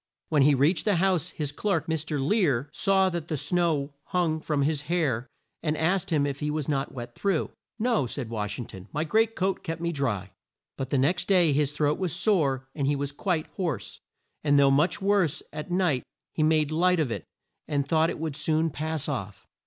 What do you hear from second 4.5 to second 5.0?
his